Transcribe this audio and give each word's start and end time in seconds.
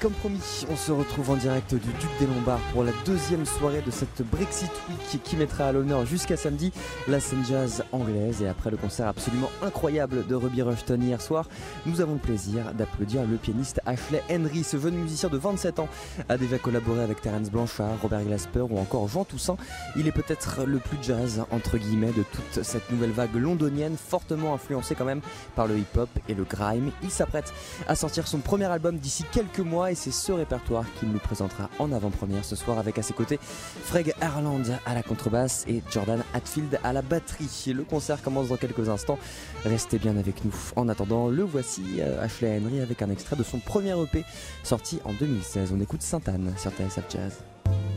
Comme 0.00 0.12
promis, 0.12 0.66
on 0.68 0.76
se 0.76 0.90
retrouve 0.90 1.30
en 1.30 1.36
direct 1.36 1.72
du 1.72 1.78
Duc 1.78 2.10
des 2.18 2.26
Lombards 2.26 2.60
pour 2.72 2.82
la 2.82 2.90
deuxième 3.04 3.46
soirée 3.46 3.82
de 3.86 3.92
cette 3.92 4.20
Brexit 4.32 4.70
Week 4.88 5.22
qui 5.22 5.36
mettra 5.36 5.68
à 5.68 5.72
l'honneur 5.72 6.04
jusqu'à 6.04 6.36
samedi 6.36 6.72
la 7.06 7.20
scène 7.20 7.44
jazz 7.48 7.84
anglaise. 7.92 8.42
Et 8.42 8.48
après 8.48 8.72
le 8.72 8.76
concert 8.76 9.06
absolument 9.06 9.48
incroyable 9.62 10.26
de 10.26 10.34
Ruby 10.34 10.62
Rushton 10.62 11.00
hier 11.00 11.22
soir, 11.22 11.48
nous 11.86 12.00
avons 12.00 12.14
le 12.14 12.18
plaisir 12.18 12.74
d'applaudir 12.74 13.22
le 13.24 13.36
pianiste 13.36 13.80
Ashley 13.86 14.22
Henry. 14.28 14.64
Ce 14.64 14.76
jeune 14.76 14.96
musicien 14.96 15.28
de 15.28 15.38
27 15.38 15.78
ans 15.78 15.88
a 16.28 16.36
déjà 16.36 16.58
collaboré 16.58 17.04
avec 17.04 17.22
Terence 17.22 17.50
Blanchard, 17.50 17.94
Robert 18.02 18.24
Glasper 18.24 18.66
ou 18.68 18.78
encore 18.78 19.06
Jean 19.06 19.24
Toussaint. 19.24 19.56
Il 19.94 20.08
est 20.08 20.12
peut-être 20.12 20.64
le 20.64 20.78
plus 20.78 20.98
jazz 21.00 21.44
entre 21.52 21.78
guillemets 21.78 22.12
de 22.12 22.24
toute 22.24 22.64
cette 22.64 22.90
nouvelle 22.90 23.12
vague 23.12 23.36
londonienne, 23.36 23.96
fortement 23.96 24.52
influencée 24.52 24.96
quand 24.96 25.04
même 25.04 25.20
par 25.54 25.68
le 25.68 25.78
hip-hop 25.78 26.10
et 26.28 26.34
le 26.34 26.42
grime. 26.42 26.90
Il 27.04 27.10
s'apprête 27.10 27.54
à 27.86 27.94
sortir 27.94 28.26
son 28.26 28.38
premier 28.38 28.66
album 28.66 28.98
d'ici 28.98 29.24
quelques 29.32 29.60
mois 29.60 29.75
et 29.84 29.94
c'est 29.94 30.10
ce 30.10 30.32
répertoire 30.32 30.84
qu'il 30.98 31.10
nous 31.10 31.18
présentera 31.18 31.68
en 31.78 31.92
avant-première 31.92 32.44
ce 32.44 32.56
soir 32.56 32.78
avec 32.78 32.98
à 32.98 33.02
ses 33.02 33.12
côtés 33.12 33.38
Freg 33.40 34.14
Erland 34.22 34.62
à 34.86 34.94
la 34.94 35.02
contrebasse 35.02 35.64
et 35.68 35.82
Jordan 35.90 36.22
Hatfield 36.32 36.80
à 36.82 36.92
la 36.92 37.02
batterie. 37.02 37.72
Le 37.74 37.84
concert 37.84 38.22
commence 38.22 38.48
dans 38.48 38.56
quelques 38.56 38.88
instants. 38.88 39.18
Restez 39.64 39.98
bien 39.98 40.16
avec 40.16 40.44
nous. 40.44 40.54
En 40.76 40.88
attendant, 40.88 41.28
le 41.28 41.42
voici 41.42 41.82
euh, 41.98 42.24
Ashley 42.24 42.58
Henry 42.58 42.80
avec 42.80 43.02
un 43.02 43.10
extrait 43.10 43.36
de 43.36 43.42
son 43.42 43.58
premier 43.58 43.92
EP 44.00 44.24
sorti 44.62 44.98
en 45.04 45.12
2016. 45.12 45.72
On 45.76 45.80
écoute 45.80 46.02
Sainte-Anne 46.02 46.52
sur 46.56 46.70
TSF 46.70 47.04
Jazz. 47.10 47.95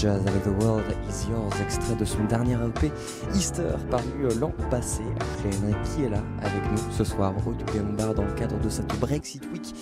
Jazz 0.00 0.22
avec 0.26 0.42
The 0.44 0.62
World 0.62 0.86
Is 1.10 1.30
Yours, 1.30 1.52
extrait 1.60 1.94
de 1.94 2.06
son 2.06 2.24
dernier 2.24 2.54
EP 2.54 2.90
Easter 3.34 3.74
paru 3.90 4.28
l'an 4.40 4.50
passé. 4.70 5.02
Henry 5.44 5.74
qui 5.84 6.04
est 6.04 6.08
là 6.08 6.22
avec 6.40 6.62
nous 6.72 6.78
ce 6.90 7.04
soir 7.04 7.34
au 7.46 7.52
Duc 7.52 7.74
Lombards 7.74 8.14
dans 8.14 8.24
le 8.24 8.32
cadre 8.32 8.58
de 8.60 8.70
cette 8.70 8.98
Brexit 8.98 9.42
Week 9.52 9.74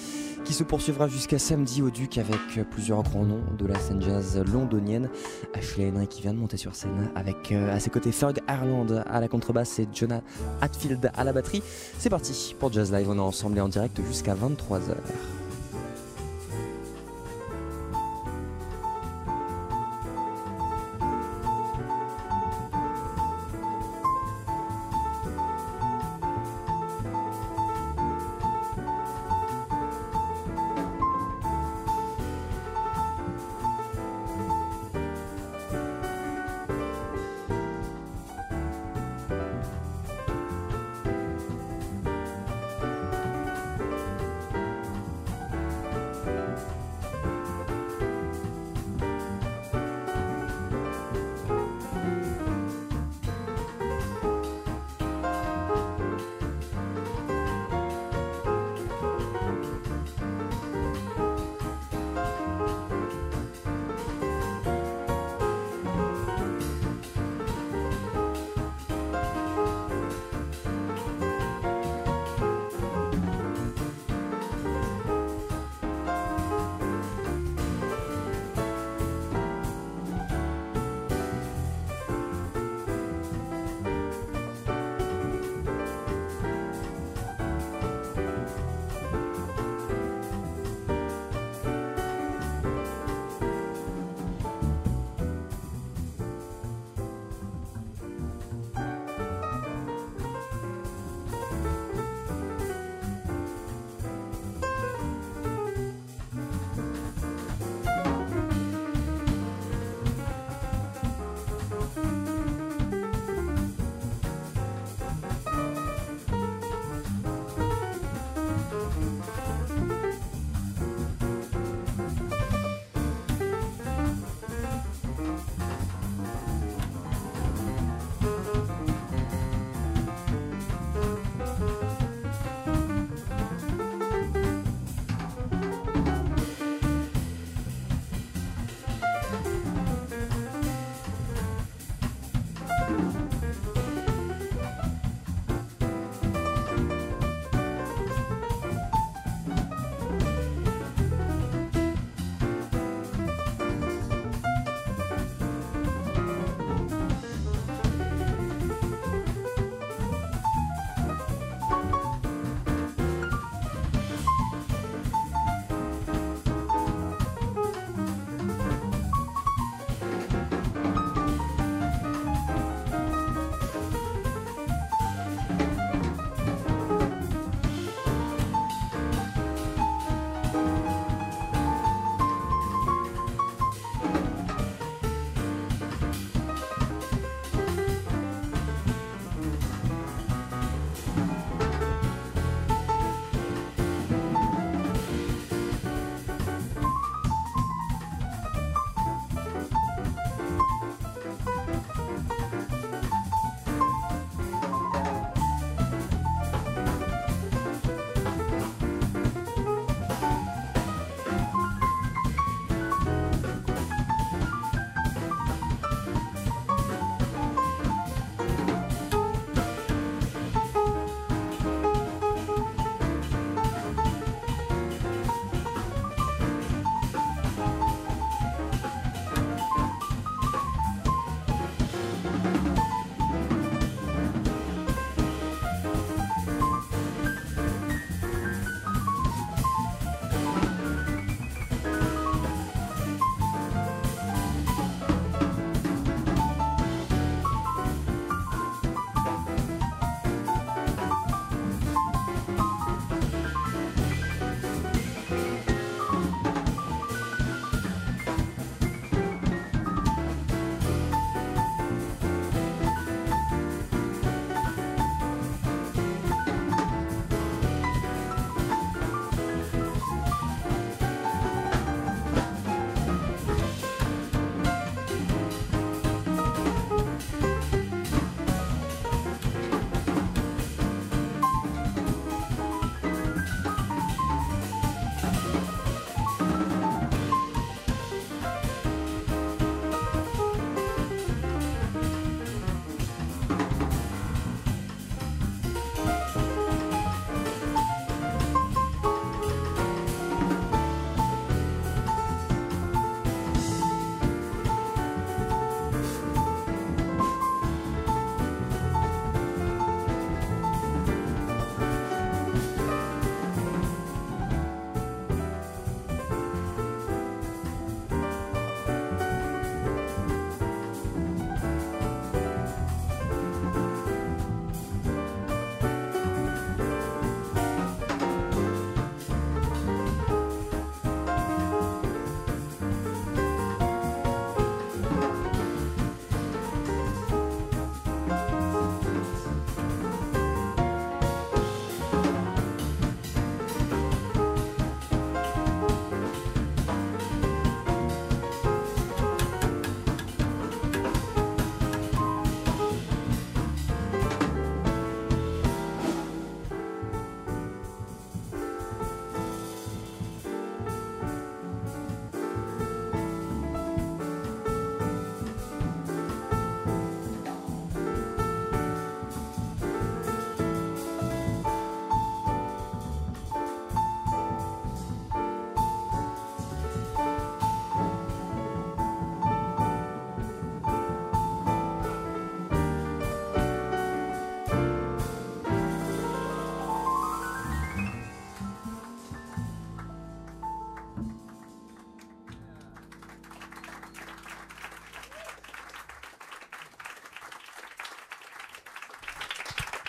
qui 0.45 0.53
se 0.55 0.65
poursuivra 0.65 1.07
jusqu'à 1.07 1.39
samedi 1.39 1.83
au 1.83 1.91
Duc 1.91 2.19
avec 2.19 2.69
plusieurs 2.69 3.05
grands 3.05 3.25
noms 3.25 3.45
de 3.57 3.65
la 3.65 3.79
scène 3.79 4.03
jazz 4.03 4.43
londonienne. 4.53 5.09
Ashley 5.55 5.89
Henry 5.89 6.09
qui 6.09 6.23
vient 6.23 6.35
de 6.35 6.39
monter 6.39 6.57
sur 6.57 6.75
scène 6.75 7.11
avec 7.15 7.53
euh, 7.53 7.73
à 7.73 7.79
ses 7.79 7.91
côtés 7.91 8.11
Ferg 8.11 8.41
Ireland 8.49 9.05
à 9.07 9.21
la 9.21 9.29
contrebasse 9.29 9.79
et 9.79 9.87
Jonah 9.93 10.23
Hatfield 10.61 11.13
à 11.17 11.23
la 11.23 11.33
batterie. 11.33 11.63
C'est 11.99 12.11
parti 12.11 12.57
pour 12.59 12.73
Jazz 12.73 12.93
Live, 12.93 13.09
on 13.09 13.17
est 13.17 13.21
ensemble 13.21 13.59
et 13.59 13.61
en 13.61 13.69
direct 13.69 14.01
jusqu'à 14.05 14.35
23h. 14.35 14.97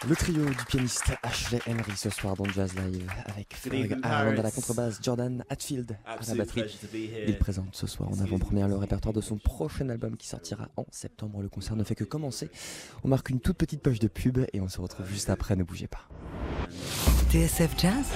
Le 0.10 0.15
trio 0.15 0.43
du 0.43 0.65
pianiste 0.67 1.12
Ashley 1.22 1.60
Henry 1.67 1.95
ce 1.95 2.10
soir 2.10 2.36
dans 2.36 2.45
Jazz 2.45 2.74
Live 2.74 3.12
avec 3.28 3.54
Ferg 3.54 3.95
Aaron 4.02 4.39
à 4.39 4.41
la 4.41 4.50
contrebasse, 4.50 4.98
Jordan 5.04 5.43
Hatfield 5.50 5.95
à 6.04 6.17
la 6.28 6.34
batterie. 6.34 6.80
Il 7.28 7.38
présente 7.38 7.76
ce 7.76 7.86
soir 7.86 8.10
en 8.10 8.19
avant-première 8.19 8.67
le 8.67 8.76
répertoire 8.76 9.13
de 9.13 9.22
son 9.22 9.38
prochain 9.38 9.88
album 9.88 10.17
qui 10.17 10.28
sortira 10.28 10.67
en 10.78 10.86
septembre. 10.89 11.43
Le 11.43 11.48
concert 11.48 11.76
ne 11.76 11.84
fait 11.84 11.93
que 11.93 12.06
commencer. 12.06 12.50
On 13.04 13.08
marque 13.08 13.30
une 13.30 13.39
toute 13.39 13.58
petite 13.58 13.84
page 13.84 14.00
de 14.00 14.08
pub 14.08 14.39
et 14.52 14.60
on 14.60 14.67
se 14.67 14.82
retrouve 14.82 15.08
juste 15.08 15.30
après. 15.30 15.56
Ne 15.56 15.63
bougez 15.63 15.88
pas. 15.88 16.08
TSF 17.30 17.78
Jazz 17.78 18.08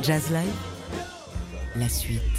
Jazz 0.00 0.30
Live 0.30 0.54
La 1.76 1.90
suite. 1.90 2.33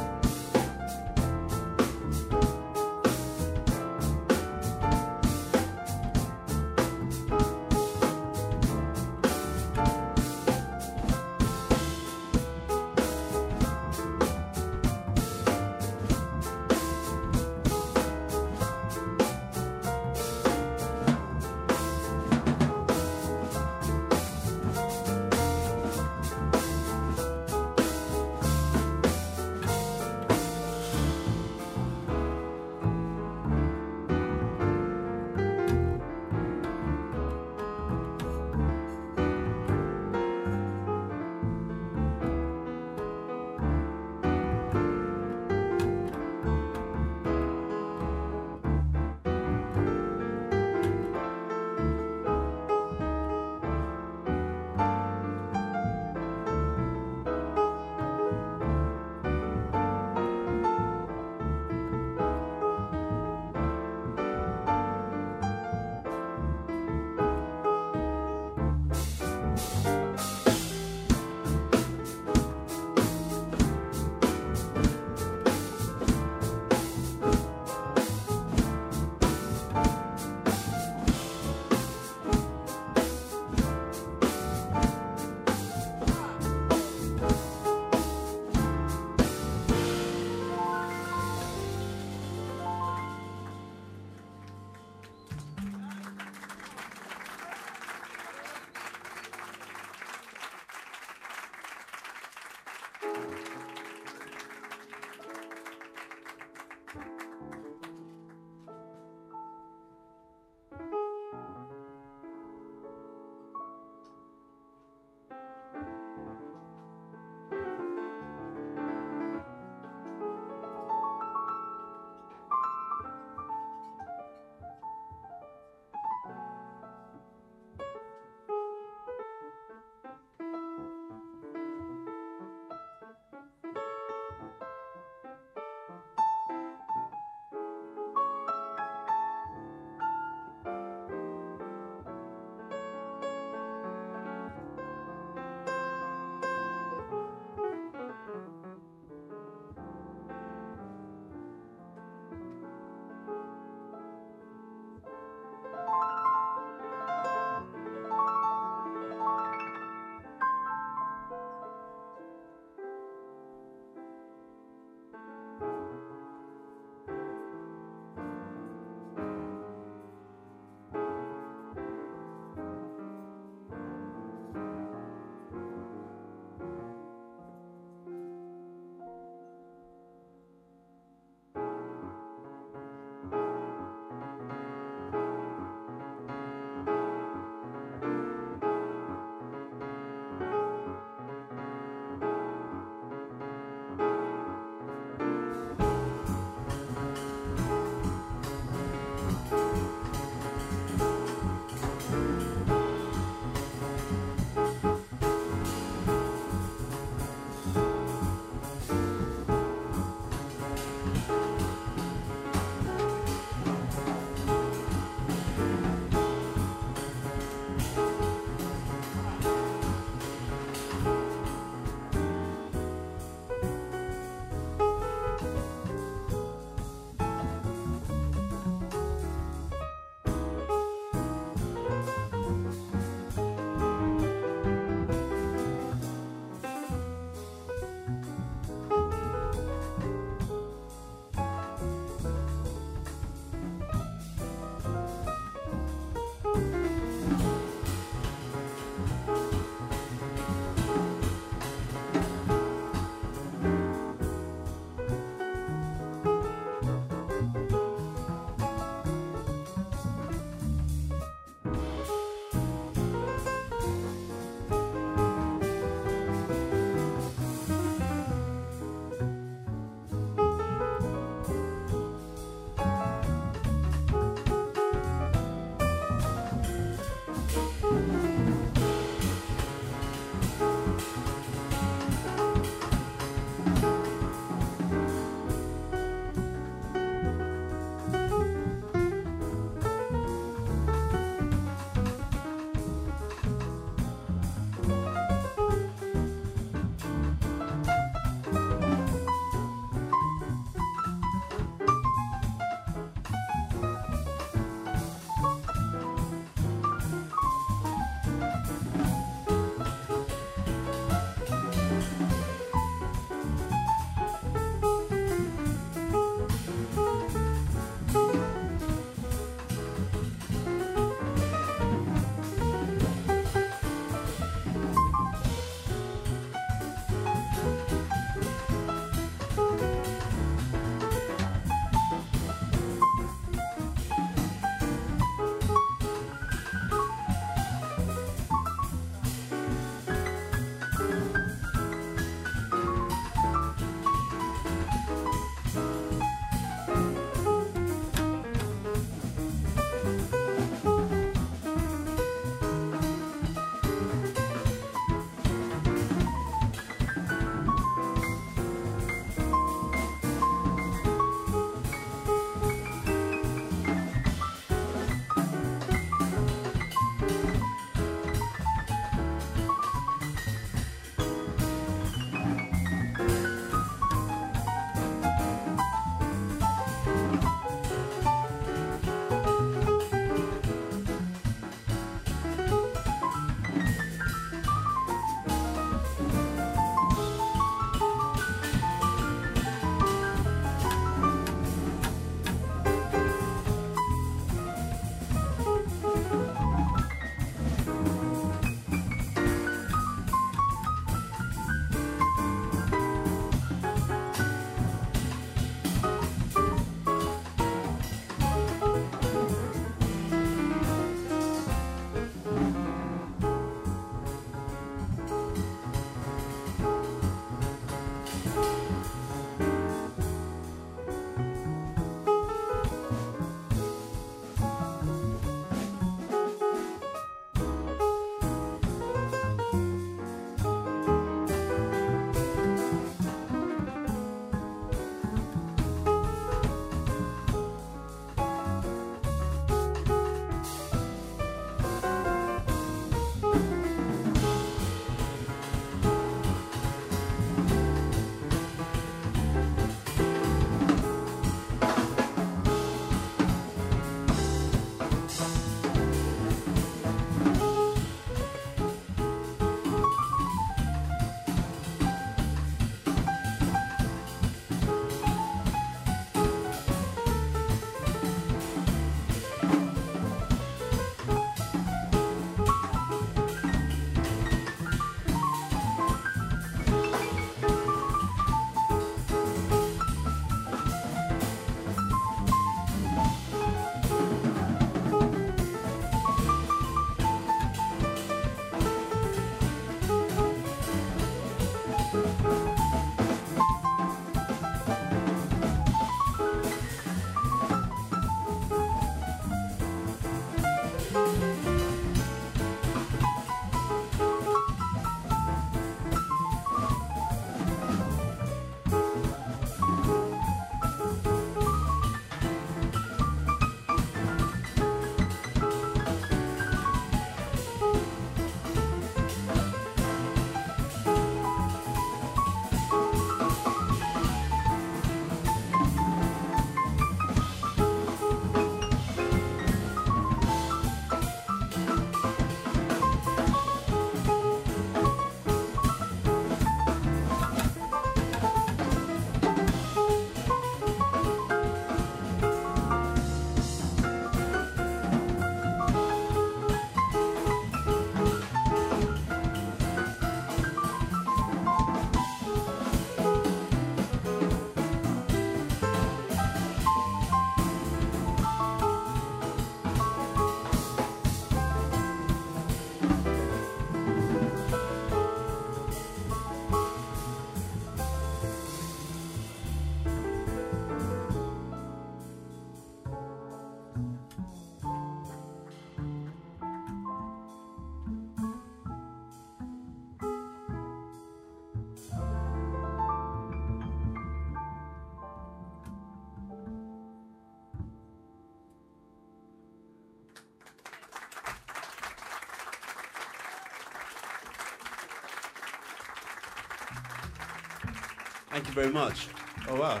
You 598.70 598.82
very 598.82 598.92
much. 598.92 599.26
Oh 599.68 599.80
wow. 599.80 600.00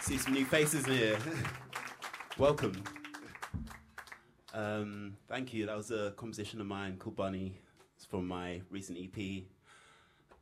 See 0.00 0.16
some 0.16 0.32
new 0.32 0.44
faces 0.46 0.86
here. 0.86 1.18
Welcome. 2.38 2.82
Um, 4.54 5.16
thank 5.28 5.52
you. 5.52 5.66
That 5.66 5.76
was 5.76 5.90
a 5.90 6.12
composition 6.16 6.60
of 6.60 6.66
mine 6.66 6.96
called 6.96 7.16
Bunny. 7.16 7.60
It's 7.96 8.06
from 8.06 8.26
my 8.26 8.62
recent 8.70 8.98
EP. 8.98 9.44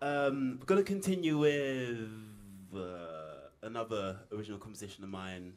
Um, 0.00 0.58
we're 0.60 0.66
gonna 0.66 0.82
continue 0.84 1.38
with 1.38 2.08
uh, 2.76 3.48
another 3.62 4.20
original 4.32 4.58
composition 4.58 5.02
of 5.02 5.10
mine. 5.10 5.54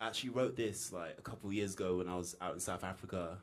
I 0.00 0.08
actually 0.08 0.30
wrote 0.30 0.56
this 0.56 0.92
like 0.92 1.14
a 1.18 1.22
couple 1.22 1.48
of 1.48 1.54
years 1.54 1.74
ago 1.74 1.98
when 1.98 2.08
I 2.08 2.16
was 2.16 2.34
out 2.40 2.54
in 2.54 2.60
South 2.60 2.82
Africa. 2.82 3.38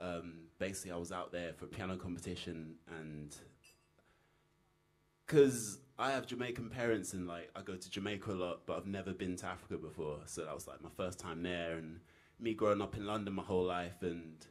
Um, 0.00 0.48
basically, 0.58 0.90
I 0.90 0.96
was 0.96 1.12
out 1.12 1.30
there 1.30 1.52
for 1.52 1.66
a 1.66 1.68
piano 1.68 1.96
competition, 1.96 2.74
and 2.98 3.36
because 5.26 5.78
I 5.98 6.10
have 6.10 6.26
Jamaican 6.26 6.70
parents 6.70 7.12
and 7.12 7.26
like 7.26 7.50
I 7.54 7.62
go 7.62 7.76
to 7.76 7.90
Jamaica 7.90 8.32
a 8.32 8.34
lot, 8.34 8.60
but 8.66 8.76
I've 8.76 8.86
never 8.86 9.12
been 9.12 9.36
to 9.36 9.46
Africa 9.46 9.76
before, 9.76 10.18
so 10.26 10.44
that 10.44 10.54
was 10.54 10.66
like 10.66 10.82
my 10.82 10.90
first 10.96 11.18
time 11.18 11.42
there. 11.42 11.76
And 11.76 12.00
me 12.40 12.54
growing 12.54 12.82
up 12.82 12.96
in 12.96 13.06
London 13.06 13.34
my 13.34 13.42
whole 13.42 13.64
life 13.64 14.02
and 14.02 14.44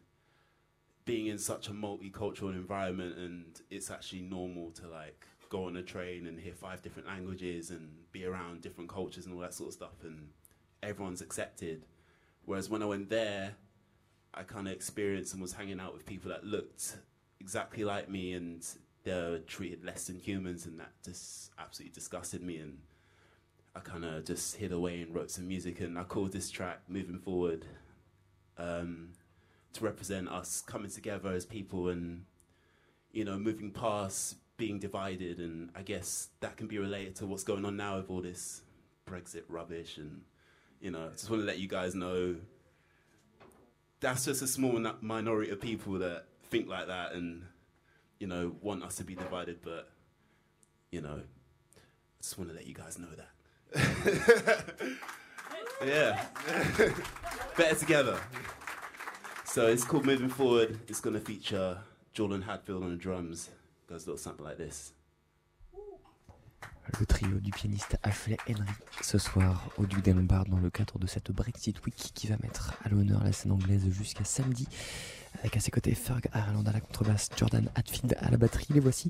being 1.06 1.28
in 1.28 1.38
such 1.38 1.68
a 1.68 1.72
multicultural 1.72 2.54
environment, 2.54 3.18
and 3.18 3.62
it's 3.70 3.92
actually 3.92 4.22
normal 4.22 4.72
to 4.72 4.88
like 4.88 5.26
go 5.50 5.66
on 5.66 5.76
a 5.76 5.84
train 5.84 6.28
and 6.28 6.40
hear 6.40 6.54
five 6.54 6.82
different 6.82 7.08
languages 7.08 7.70
and 7.70 7.90
be 8.12 8.26
around 8.26 8.62
different 8.62 8.90
cultures 8.90 9.26
and 9.26 9.36
all 9.36 9.42
that 9.42 9.54
sort 9.54 9.68
of 9.68 9.74
stuff, 9.74 10.04
and 10.04 10.30
everyone's 10.82 11.22
accepted. 11.22 11.86
Whereas 12.46 12.70
when 12.70 12.82
I 12.82 12.86
went 12.86 13.10
there, 13.10 13.56
I 14.34 14.44
kind 14.44 14.68
of 14.68 14.74
experienced 14.74 15.34
and 15.34 15.42
was 15.42 15.54
hanging 15.54 15.80
out 15.80 15.94
with 15.94 16.06
people 16.06 16.30
that 16.32 16.46
looked 16.46 16.98
exactly 17.40 17.84
like 17.84 18.10
me 18.10 18.34
and 18.34 18.66
they're 19.04 19.40
treated 19.40 19.84
less 19.84 20.08
than 20.08 20.20
humans, 20.20 20.66
and 20.66 20.80
that 20.80 20.92
just 21.04 21.52
absolutely 21.60 21.94
disgusted 21.94 22.42
me. 22.42 22.58
And 22.58 22.80
I 23.76 23.80
kind 23.80 24.06
of 24.06 24.26
just 24.26 24.56
hid 24.56 24.72
away 24.72 25.02
and 25.02 25.14
wrote 25.14 25.32
some 25.32 25.48
music, 25.48 25.82
and 25.82 25.98
I 25.98 26.04
called 26.04 26.32
this 26.32 26.50
track 26.50 26.82
"Moving 26.88 27.20
Forward" 27.20 27.66
um, 28.58 29.10
to 29.74 29.84
represent 29.84 30.30
us 30.30 30.62
coming 30.62 30.90
together 30.90 31.30
as 31.32 31.46
people, 31.46 31.90
and 31.90 32.26
you 33.12 33.26
know, 33.26 33.38
moving 33.38 33.72
past 33.72 34.38
being 34.58 34.80
divided. 34.80 35.40
And 35.40 35.70
I 35.76 35.82
guess 35.82 36.30
that 36.40 36.58
can 36.58 36.68
be 36.68 36.78
related 36.78 37.16
to 37.18 37.26
what's 37.26 37.44
going 37.44 37.66
on 37.66 37.78
now 37.78 37.98
with 37.98 38.10
all 38.10 38.22
this 38.22 38.62
Brexit 39.08 39.44
rubbish, 39.50 39.98
and 39.98 40.22
you 40.80 40.92
know, 40.92 41.10
just 41.12 41.30
want 41.30 41.42
to 41.42 41.46
let 41.46 41.60
you 41.60 41.68
guys 41.68 41.96
know 41.96 42.36
that's 44.00 44.26
just 44.26 44.42
a 44.42 44.48
small 44.48 44.78
minority 45.02 45.50
of 45.50 45.62
people 45.62 45.94
that 45.94 46.26
think 46.50 46.68
like 46.68 46.88
that 46.88 47.14
and 47.14 47.44
you 48.24 48.30
know, 48.30 48.54
want 48.62 48.82
us 48.84 48.96
to 48.96 49.04
be 49.04 49.16
divided, 49.16 49.58
but, 49.62 49.90
you 50.94 51.02
know, 51.02 51.20
I 51.20 52.22
just 52.22 52.38
want 52.38 52.50
to 52.52 52.56
let 52.56 52.66
you 52.66 52.74
guys 52.74 52.98
know 52.98 53.10
that. 53.18 54.96
yeah. 55.86 56.26
Better 57.58 57.76
together. 57.76 58.18
So 59.44 59.68
it's 59.68 59.84
called 59.84 60.06
Moving 60.06 60.30
Forward. 60.30 60.80
It's 60.88 61.02
going 61.02 61.16
to 61.16 61.20
feature 61.20 61.80
Jordan 62.14 62.44
Hadfield 62.44 62.86
on 62.86 62.92
the 62.92 62.96
drums. 62.96 63.50
It 63.50 63.92
goes 63.92 64.06
a 64.06 64.12
little 64.12 64.18
something 64.18 64.46
like 64.46 64.58
this. 64.58 64.94
le 67.00 67.06
trio 67.06 67.40
du 67.40 67.52
pianiste 67.52 67.98
Ashley 68.04 68.38
Henry 68.48 68.70
ce 69.02 69.18
soir 69.18 69.70
au 69.78 69.86
Duc 69.86 70.04
des 70.04 70.14
Lombards 70.14 70.46
dans 70.46 70.60
le 70.60 70.70
cadre 70.70 71.00
de 71.00 71.08
cette 71.08 71.32
Brexit 71.32 71.84
Week 71.86 71.96
qui 71.96 72.28
va 72.28 72.36
mettre 72.44 72.74
à 72.84 72.90
l'honneur 72.90 73.24
la 73.24 73.32
scène 73.32 73.52
anglaise 73.52 73.90
jusqu'à 73.90 74.26
samedi 74.26 74.68
avec 75.40 75.58
à 75.58 75.60
ses 75.60 75.72
côtés 75.72 75.96
Ferg 75.96 76.28
Ireland 76.34 76.64
à 76.66 76.72
la 76.72 76.80
contrebasse, 76.80 77.30
Jordan 77.36 77.70
Hatfield 77.76 78.16
à 78.20 78.30
la 78.30 78.38
batterie. 78.38 78.68
Les 78.70 78.80
voici 78.80 79.10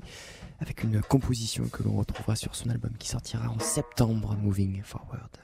avec 0.60 0.82
une 0.82 1.00
composition 1.00 1.68
que 1.68 1.82
l'on 1.82 1.96
retrouvera 1.96 2.36
sur 2.36 2.54
son 2.54 2.70
album 2.70 2.92
qui 2.98 3.08
sortira 3.08 3.48
en 3.48 3.58
septembre, 3.58 4.36
Moving 4.36 4.82
Forward. 4.82 5.43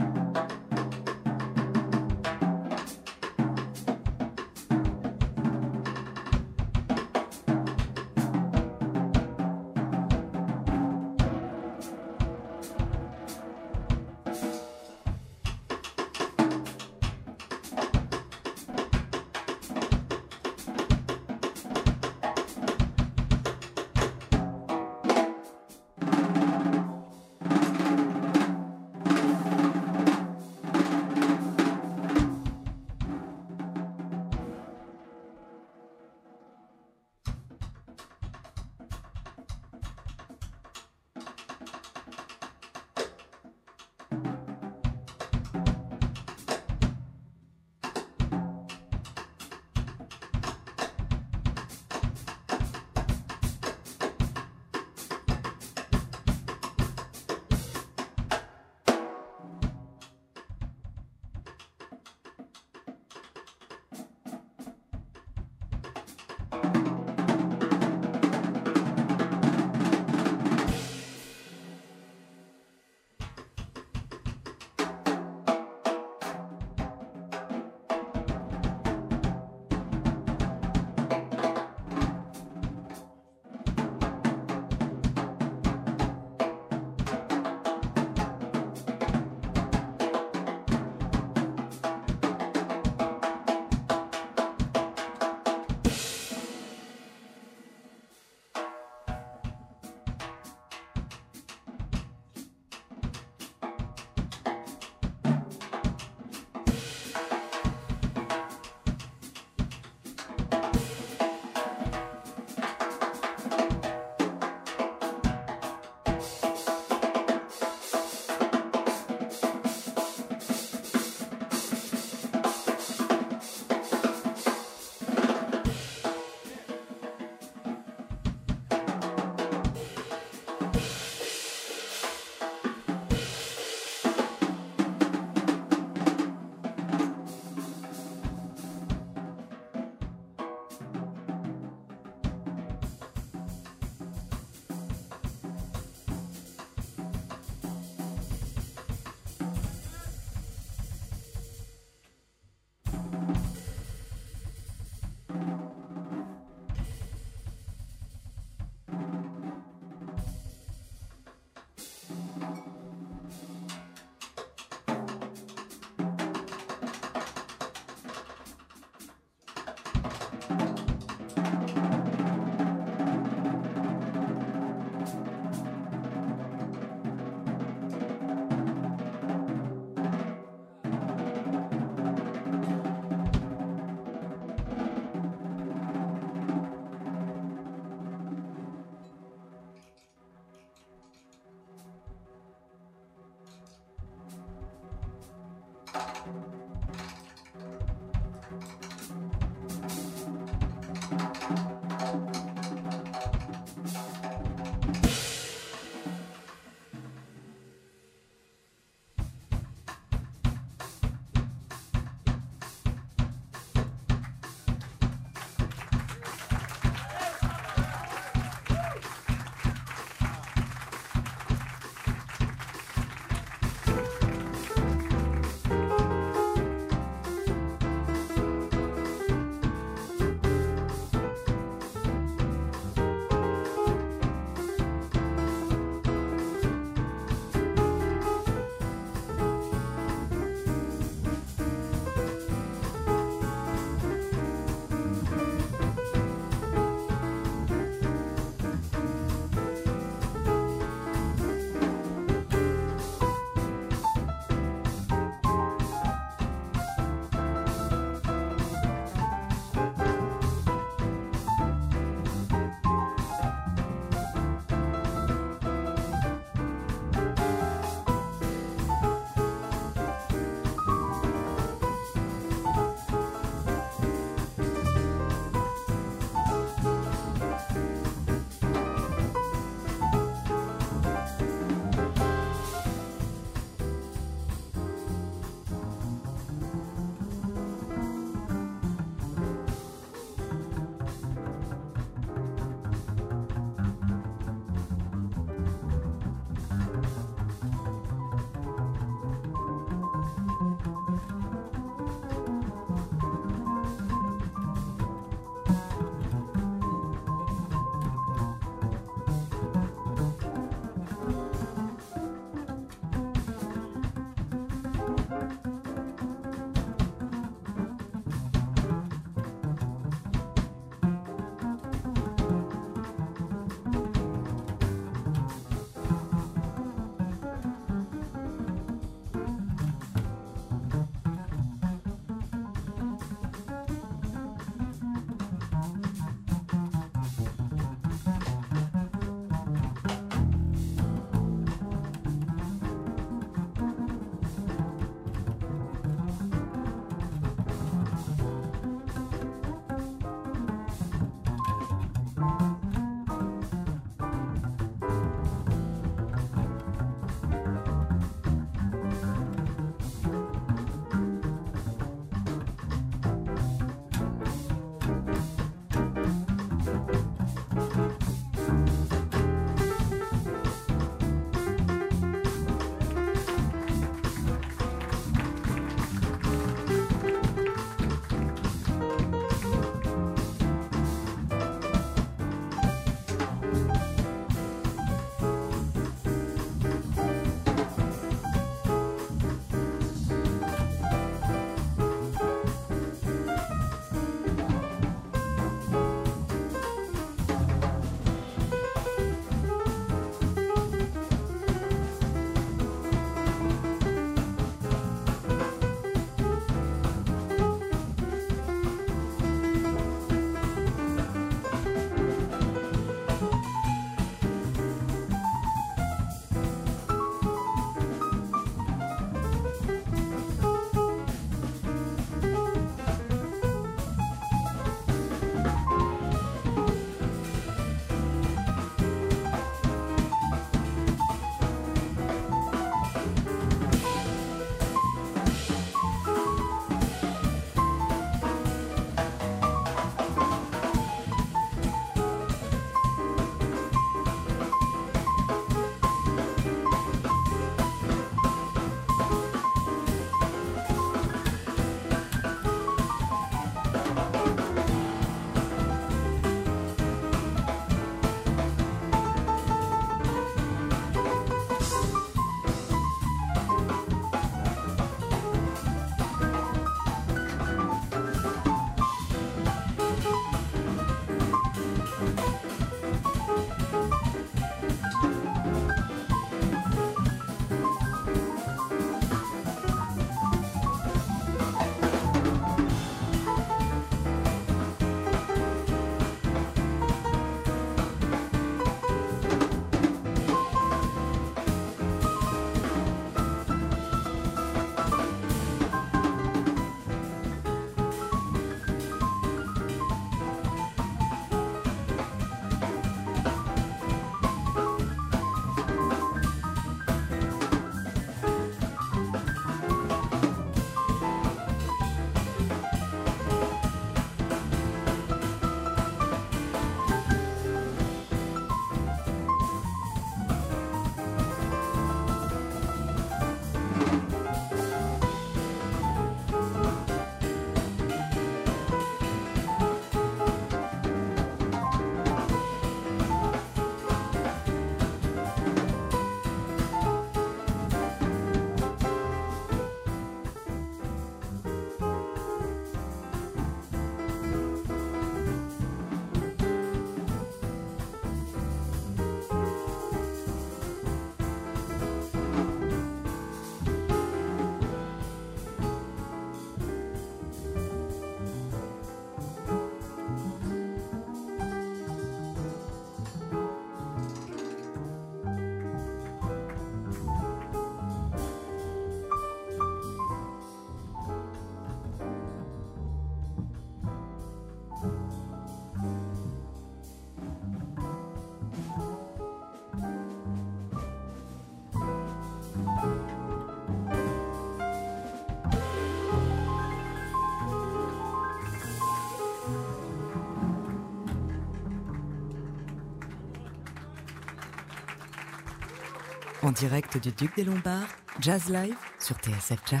En 596.66 596.72
direct 596.72 597.16
du 597.22 597.30
Duc 597.30 597.54
des 597.54 597.62
Lombards, 597.62 598.08
Jazz 598.40 598.68
Live 598.70 598.96
sur 599.20 599.36
TSF 599.36 599.78
Jazz. 599.88 600.00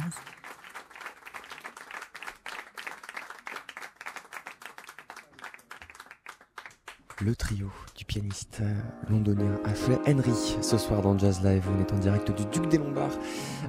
Le 7.20 7.36
trio 7.36 7.70
du 7.96 8.04
pianiste 8.04 8.58
euh, 8.62 8.74
londonien 9.08 9.60
Ashley 9.64 9.96
Henry 10.08 10.56
ce 10.60 10.76
soir 10.76 11.02
dans 11.02 11.16
Jazz 11.16 11.40
Live. 11.44 11.62
On 11.72 11.80
est 11.80 11.92
en 11.92 11.98
direct 11.98 12.32
du 12.32 12.44
Duc 12.46 12.68
des 12.68 12.78
Lombards 12.78 13.16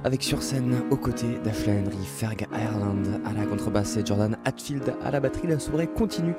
avec 0.02 0.24
sur 0.24 0.42
scène 0.42 0.82
aux 0.90 0.96
côtés 0.96 1.38
d'Ashley 1.44 1.80
Henry, 1.80 2.04
Ferg 2.04 2.48
Ireland 2.52 3.20
à 3.24 3.32
la 3.32 3.46
contrebasse 3.46 3.96
et 3.96 4.04
Jordan 4.04 4.36
Hatfield 4.44 4.92
à 5.04 5.12
la 5.12 5.20
batterie. 5.20 5.46
La 5.46 5.60
soirée 5.60 5.86
continue. 5.86 6.34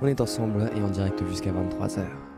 On 0.00 0.06
est 0.06 0.20
ensemble 0.20 0.70
et 0.76 0.80
en 0.80 0.90
direct 0.90 1.26
jusqu'à 1.26 1.50
23h. 1.50 2.33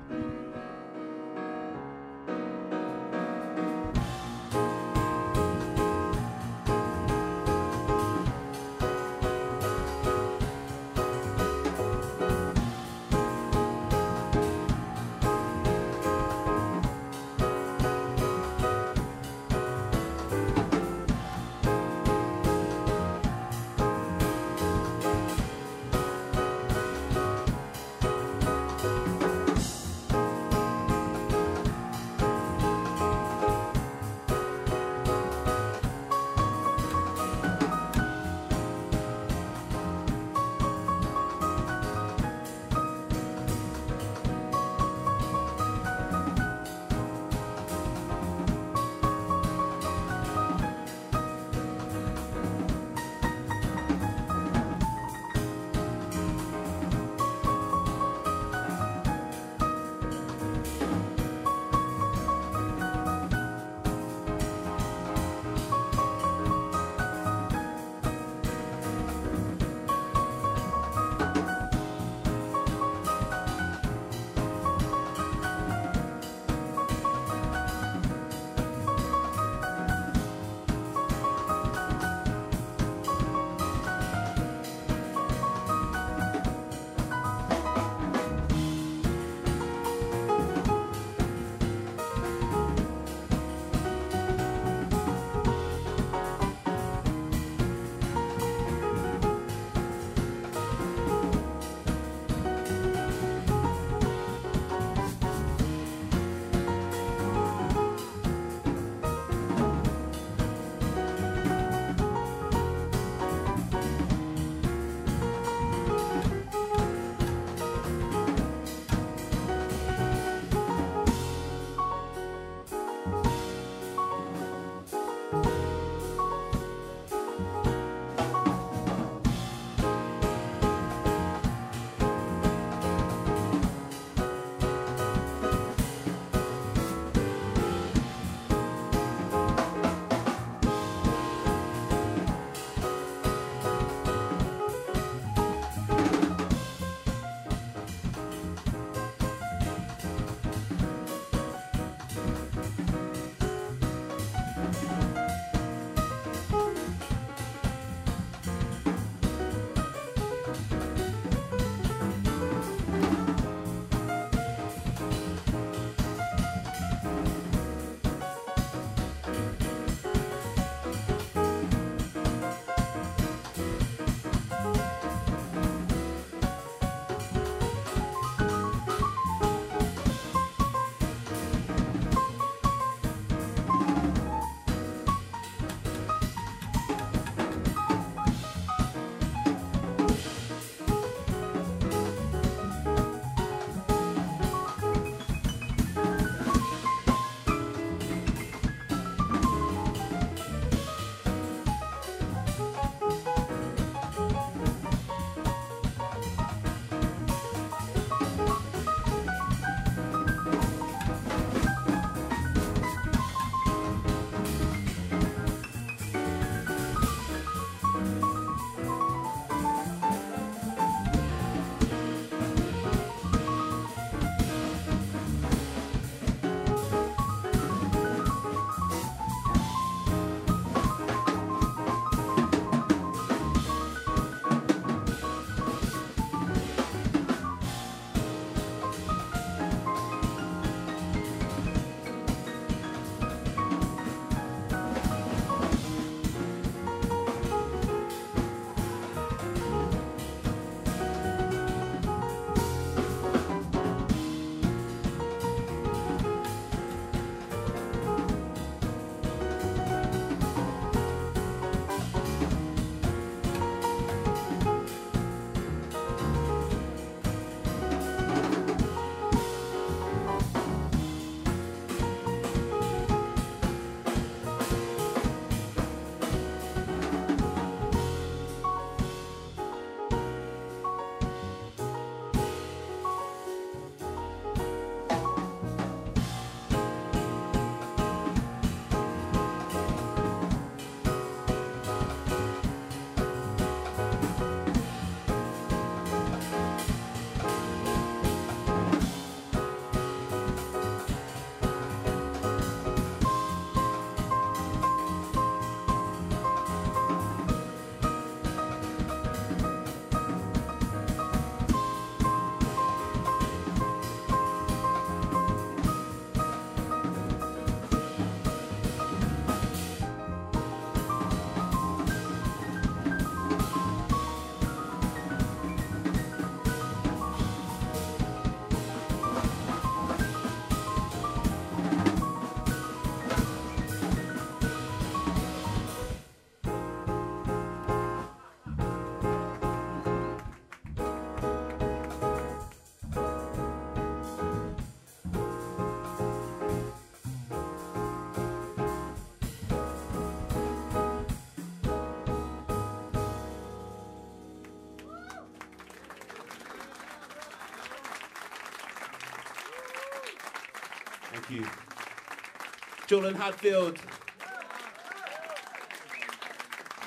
Jordan 363.17 363.35
Hadfield. 363.35 363.99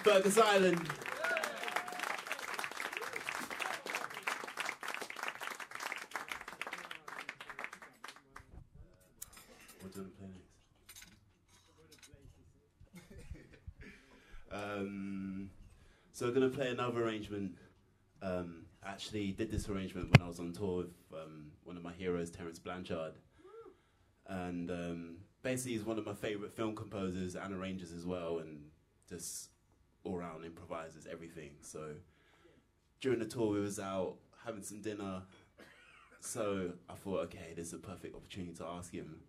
Fergus 0.04 0.40
Ireland. 0.40 0.80
What 9.82 9.94
do 9.94 10.02
to 10.02 10.10
play 10.10 10.30
next? 10.34 11.06
um, 14.52 15.52
so 16.12 16.26
we're 16.26 16.34
gonna 16.34 16.50
play 16.50 16.70
another 16.70 17.04
arrangement. 17.04 17.52
Um, 18.24 18.64
actually, 18.84 19.32
did 19.34 19.52
this 19.52 19.70
arrangement 19.70 20.18
when 20.18 20.26
I 20.26 20.28
was 20.28 20.40
on 20.40 20.54
tour 20.54 20.78
with 20.78 20.88
um, 21.14 21.52
one 21.66 21.78
of 21.78 21.84
my 21.84 21.94
heroes, 21.94 22.32
Terence 22.32 22.58
Blanchard, 22.58 23.14
and 24.26 24.72
um, 24.72 25.18
basically 25.42 25.74
he's 25.74 25.84
one 25.84 25.98
of 25.98 26.06
my 26.06 26.14
favorite 26.14 26.54
film 26.54 26.76
composers 26.76 27.36
and 27.36 27.54
arrangers 27.54 27.92
as 27.92 28.06
well, 28.06 28.40
and 28.40 28.60
just 29.08 29.50
all 30.04 30.18
round 30.18 30.46
improvises 30.46 31.08
everything. 31.12 31.52
So 31.62 31.96
during 33.02 33.20
the 33.20 33.26
tour, 33.26 33.54
we 33.54 33.60
was 33.60 33.80
out 33.80 34.16
having 34.46 34.64
some 34.64 34.82
dinner. 34.82 35.24
So 36.22 36.74
I 36.90 36.94
thought, 36.94 37.22
okay, 37.26 37.54
this 37.56 37.68
is 37.68 37.74
a 37.74 37.78
perfect 37.78 38.16
opportunity 38.16 38.54
to 38.56 38.66
ask 38.66 38.94
him. 38.94 39.22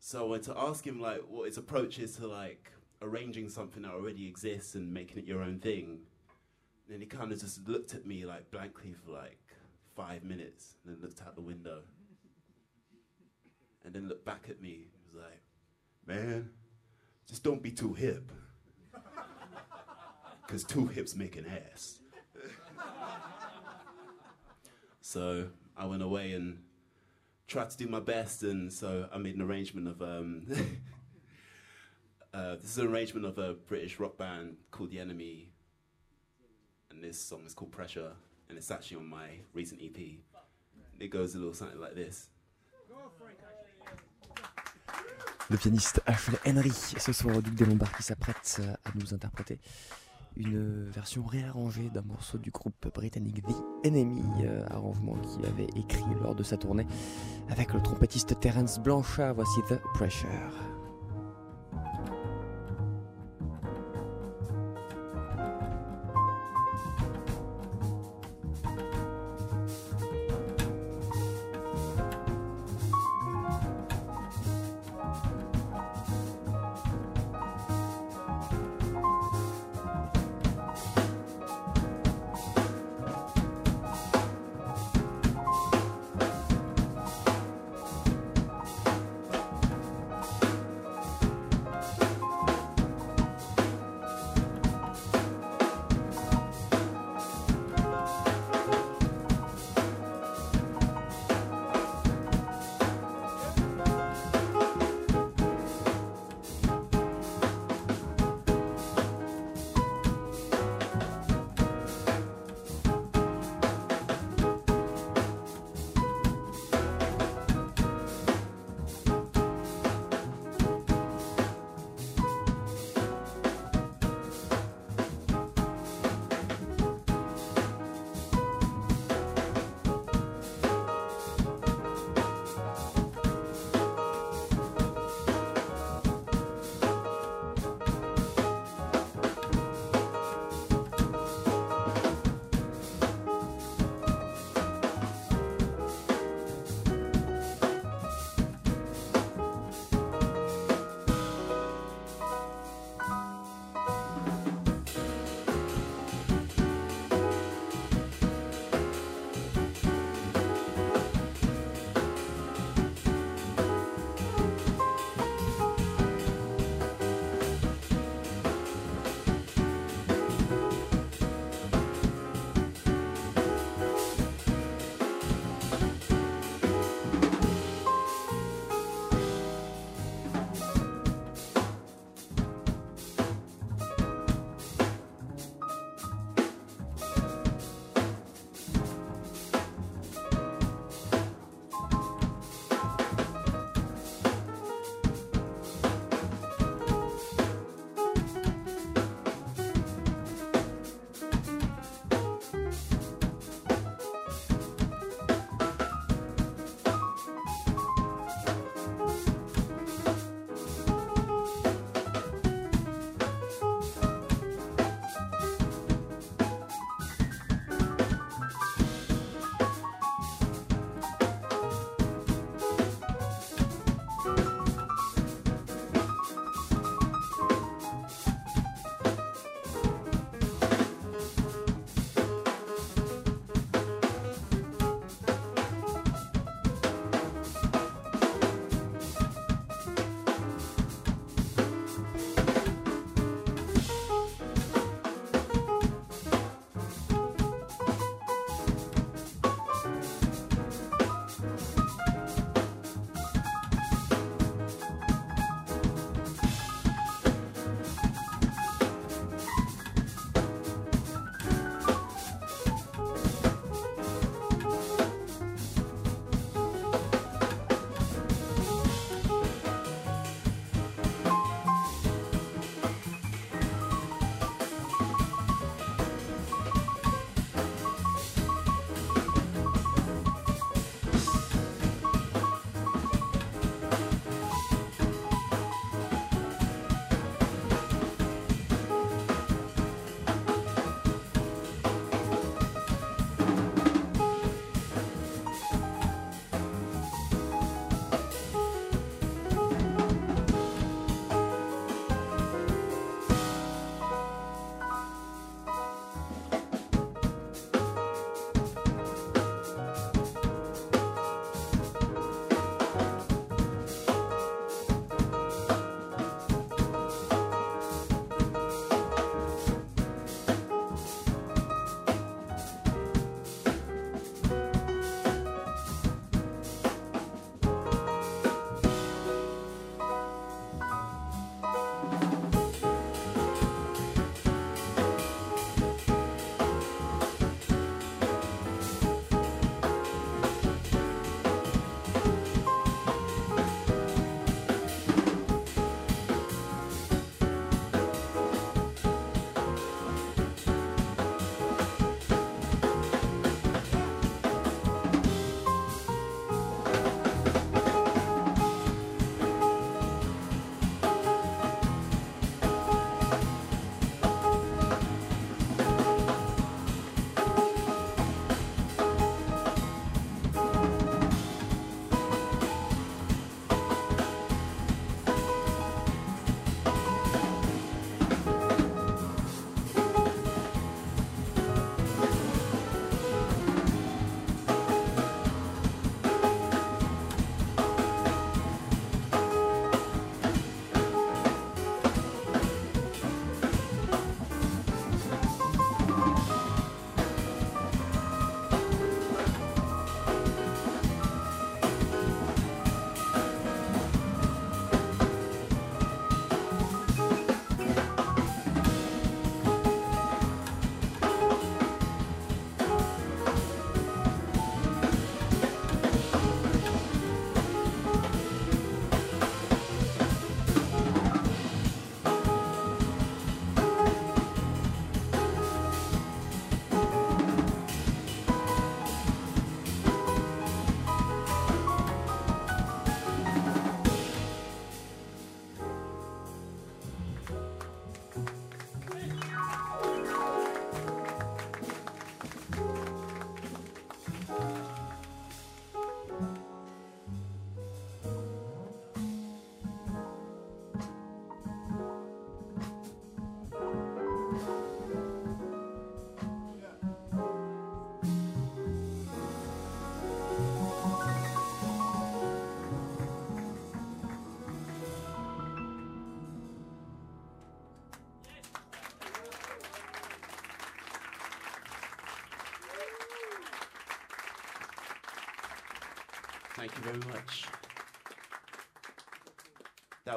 So 0.00 0.24
I 0.26 0.28
went 0.28 0.44
to 0.44 0.56
ask 0.56 0.86
him 0.86 1.00
like 1.00 1.22
what 1.28 1.46
his 1.46 1.58
approach 1.58 1.98
is 1.98 2.16
to 2.16 2.26
like 2.26 2.72
arranging 3.02 3.48
something 3.48 3.82
that 3.82 3.92
already 3.92 4.26
exists 4.26 4.74
and 4.74 4.92
making 4.92 5.18
it 5.18 5.24
your 5.24 5.42
own 5.42 5.58
thing. 5.58 6.00
And 6.86 6.94
then 6.94 7.00
he 7.00 7.06
kind 7.06 7.32
of 7.32 7.40
just 7.40 7.68
looked 7.68 7.94
at 7.94 8.06
me 8.06 8.24
like 8.24 8.50
blankly 8.50 8.94
for 8.94 9.12
like 9.12 9.38
five 9.94 10.22
minutes, 10.24 10.76
and 10.84 10.94
then 10.94 11.02
looked 11.02 11.20
out 11.20 11.34
the 11.34 11.40
window, 11.40 11.80
and 13.88 13.94
then 13.94 14.06
looked 14.06 14.26
back 14.26 14.44
at 14.50 14.60
me. 14.60 14.68
He 14.68 15.00
was 15.06 15.24
like, 15.24 15.40
"Man, 16.06 16.50
just 17.26 17.42
don't 17.42 17.62
be 17.62 17.70
too 17.70 17.94
hip, 17.94 18.30
cause 20.46 20.62
two 20.62 20.86
hips 20.86 21.16
make 21.16 21.36
an 21.36 21.46
ass." 21.46 22.00
so 25.00 25.48
I 25.74 25.86
went 25.86 26.02
away 26.02 26.32
and 26.32 26.58
tried 27.46 27.70
to 27.70 27.78
do 27.78 27.86
my 27.86 28.00
best, 28.00 28.42
and 28.42 28.70
so 28.70 29.08
I 29.10 29.16
made 29.16 29.36
an 29.36 29.42
arrangement 29.42 29.88
of. 29.88 30.02
Um, 30.02 30.46
uh, 32.34 32.56
this 32.56 32.72
is 32.72 32.78
an 32.78 32.88
arrangement 32.88 33.24
of 33.24 33.38
a 33.38 33.54
British 33.54 33.98
rock 33.98 34.18
band 34.18 34.58
called 34.70 34.90
The 34.90 35.00
Enemy, 35.00 35.50
and 36.90 37.02
this 37.02 37.18
song 37.18 37.44
is 37.46 37.54
called 37.54 37.72
Pressure, 37.72 38.12
and 38.50 38.58
it's 38.58 38.70
actually 38.70 38.98
on 38.98 39.08
my 39.08 39.28
recent 39.54 39.80
EP. 39.82 39.96
It 41.00 41.08
goes 41.08 41.34
a 41.34 41.38
little 41.38 41.54
something 41.54 41.80
like 41.80 41.94
this. 41.94 42.28
Le 45.50 45.56
pianiste 45.56 46.02
Ashley 46.06 46.38
Henry, 46.46 46.70
ce 46.70 47.12
soir 47.12 47.36
au 47.36 47.40
Duc 47.40 47.54
des 47.54 47.64
Lombards, 47.64 47.96
qui 47.96 48.02
s'apprête 48.02 48.60
à 48.84 48.90
nous 48.94 49.14
interpréter 49.14 49.58
une 50.36 50.88
version 50.90 51.24
réarrangée 51.24 51.90
d'un 51.92 52.02
morceau 52.02 52.38
du 52.38 52.50
groupe 52.50 52.88
britannique 52.94 53.42
The 53.42 53.86
Enemy, 53.86 54.22
euh, 54.44 54.64
arrangement 54.70 55.16
qu'il 55.16 55.44
avait 55.46 55.68
écrit 55.76 56.04
lors 56.22 56.34
de 56.34 56.42
sa 56.42 56.56
tournée 56.56 56.86
avec 57.48 57.72
le 57.72 57.82
trompettiste 57.82 58.38
Terence 58.40 58.78
Blanchard. 58.78 59.34
Voici 59.34 59.60
The. 59.68 59.80
Pressure 59.94 60.77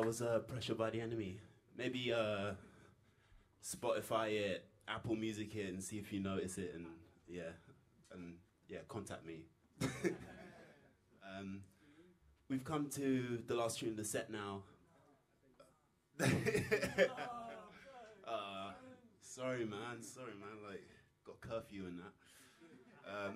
was 0.06 0.22
uh, 0.22 0.40
Pressure 0.48 0.76
by 0.76 0.90
the 0.90 1.02
Enemy. 1.02 1.40
Maybe 1.78 2.14
uh, 2.14 2.52
Spotify 3.64 4.32
it, 4.34 4.66
Apple 4.88 5.16
Music 5.16 5.56
it, 5.56 5.70
and 5.70 5.84
see 5.84 5.98
if 5.98 6.12
you 6.12 6.20
notice 6.20 6.58
it, 6.58 6.74
and 6.76 6.86
yeah, 7.28 7.52
and 8.14 8.36
yeah, 8.68 8.80
contact 8.88 9.26
me. 9.26 9.46
um, 11.24 11.62
we've 12.50 12.64
come 12.64 12.90
to 12.90 13.42
the 13.48 13.56
last 13.56 13.80
tune 13.80 13.90
of 13.90 13.98
the 13.98 14.04
set 14.04 14.32
now. 14.32 14.64
uh, 16.22 16.28
sorry, 19.22 19.66
man. 19.66 20.02
Sorry, 20.02 20.34
man. 20.40 20.70
Like, 20.70 20.84
got 21.26 21.42
curfew 21.42 21.86
and 21.88 22.00
that. 22.00 22.14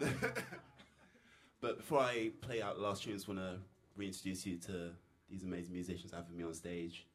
Um, 0.08 0.14
but 1.62 1.78
before 1.78 2.00
I 2.00 2.32
play 2.42 2.62
out 2.62 2.76
the 2.78 2.84
last 2.84 3.04
tune, 3.04 3.14
I 3.14 3.16
just 3.16 3.28
want 3.28 3.40
to 3.40 3.58
reintroduce 3.96 4.46
you 4.46 4.58
to 4.58 4.92
these 5.30 5.44
amazing 5.44 5.74
musicians 5.74 6.12
having 6.12 6.36
me 6.38 6.44
on 6.44 6.54
stage. 6.54 7.06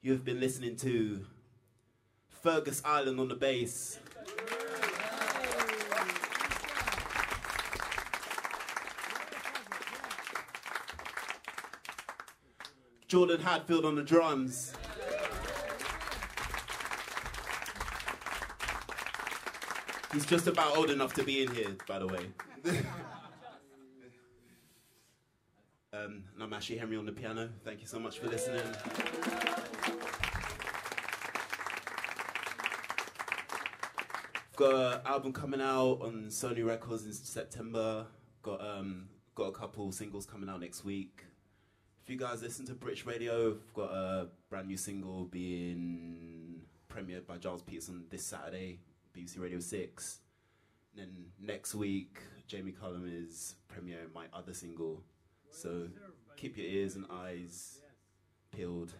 You 0.00 0.12
have 0.12 0.24
been 0.24 0.40
listening 0.40 0.76
to 0.76 1.24
Fergus 2.28 2.82
Ireland 2.84 3.20
on 3.20 3.28
the 3.28 3.34
bass. 3.36 3.98
Jordan 13.12 13.40
Hadfield 13.40 13.84
on 13.84 13.94
the 13.94 14.02
drums. 14.02 14.72
He's 20.12 20.26
just 20.26 20.46
about 20.46 20.76
old 20.76 20.90
enough 20.90 21.14
to 21.14 21.22
be 21.22 21.42
in 21.42 21.54
here, 21.54 21.76
by 21.86 21.98
the 21.98 22.06
way. 22.06 22.26
um, 25.92 26.24
and 26.34 26.42
I'm 26.42 26.51
Ashley 26.62 26.78
Henry 26.78 26.96
on 26.96 27.04
the 27.04 27.10
piano. 27.10 27.48
Thank 27.64 27.80
you 27.80 27.88
so 27.88 27.98
much 27.98 28.20
for 28.20 28.28
listening. 28.28 28.62
Got 34.54 34.74
an 34.74 35.00
album 35.04 35.32
coming 35.32 35.60
out 35.60 35.98
on 36.02 36.26
Sony 36.28 36.64
Records 36.64 37.04
in 37.04 37.12
September. 37.14 38.06
Got 38.42 38.60
um, 38.60 39.08
got 39.34 39.46
a 39.46 39.50
couple 39.50 39.90
singles 39.90 40.24
coming 40.24 40.48
out 40.48 40.60
next 40.60 40.84
week. 40.84 41.24
If 42.04 42.08
you 42.08 42.16
guys 42.16 42.42
listen 42.42 42.64
to 42.66 42.74
British 42.74 43.06
Radio, 43.06 43.54
I've 43.54 43.74
got 43.74 43.90
a 43.90 44.28
brand 44.48 44.68
new 44.68 44.76
single 44.76 45.24
being 45.24 46.60
premiered 46.88 47.26
by 47.26 47.38
Gilles 47.38 47.62
Peterson 47.62 48.04
this 48.08 48.24
Saturday, 48.24 48.78
BBC 49.18 49.40
Radio 49.40 49.58
6. 49.58 50.20
And 50.96 51.08
then 51.08 51.24
next 51.40 51.74
week, 51.74 52.20
Jamie 52.46 52.70
Cullum 52.70 53.10
is 53.12 53.56
premiering 53.68 54.14
my 54.14 54.26
other 54.32 54.54
single. 54.54 55.02
So 55.52 55.88
keep 56.36 56.56
your 56.56 56.66
ears 56.66 56.96
and 56.96 57.06
eyes 57.10 57.78
peeled. 58.50 58.92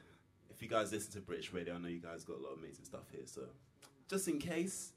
If 0.51 0.63
you 0.63 0.69
guys 0.69 0.93
listen 0.93 1.13
to 1.13 1.21
British 1.21 1.53
Radio, 1.53 1.75
I 1.75 1.79
know 1.79 1.89
you 1.89 2.01
guys 2.01 2.25
got 2.25 2.37
a 2.39 2.43
lot 2.43 2.53
of 2.53 2.59
amazing 2.59 2.85
stuff 2.85 3.11
here, 3.11 3.27
so 3.27 3.43
just 4.09 4.29
in 4.29 4.39
case. 4.39 4.93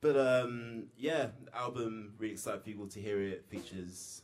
But 0.00 0.16
um, 0.16 0.84
yeah, 0.96 1.28
album, 1.54 2.14
really 2.18 2.32
excited 2.34 2.60
for 2.60 2.64
people 2.64 2.86
to 2.88 3.00
hear 3.00 3.20
it. 3.22 3.46
Features 3.48 4.22